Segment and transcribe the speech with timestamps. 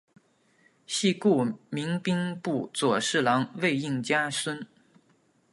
[0.87, 4.65] 系故明兵部左侍郎魏应嘉孙。